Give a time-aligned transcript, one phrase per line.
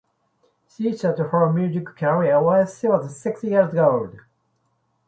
[0.67, 4.17] She started her music career when she was six years old.